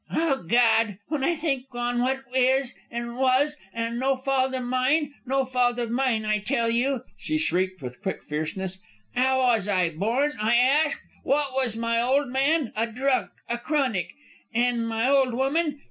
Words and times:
"O 0.11 0.41
Gawd! 0.41 0.97
Wen 1.11 1.23
I 1.23 1.35
think 1.35 1.67
on 1.75 1.99
wot 2.01 2.21
is, 2.33 2.73
an' 2.89 3.17
was... 3.17 3.57
an' 3.71 3.99
no 3.99 4.15
fault 4.15 4.55
of 4.55 4.63
mine. 4.63 5.13
No 5.27 5.45
fault 5.45 5.77
of 5.77 5.91
mine, 5.91 6.25
I 6.25 6.39
tell 6.39 6.71
you!" 6.71 7.03
she 7.19 7.37
shrieked 7.37 7.83
with 7.83 8.01
quick 8.01 8.23
fierceness. 8.23 8.79
"'Ow 9.15 9.37
was 9.37 9.67
I 9.67 9.91
born, 9.91 10.33
I 10.41 10.55
ask? 10.55 10.99
Wot 11.23 11.51
was 11.53 11.77
my 11.77 12.01
old 12.01 12.29
man? 12.29 12.73
A 12.75 12.87
drunk, 12.87 13.29
a 13.47 13.59
chronic. 13.59 14.13
An' 14.51 14.83
my 14.85 15.07
old 15.07 15.35
woman? 15.35 15.79